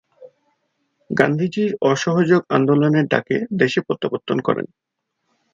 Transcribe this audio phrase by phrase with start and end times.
[1.09, 4.67] গান্ধীজির অসহযোগ আন্দোলনের ডাকে দেশে প্রত্যাবর্তন করেন।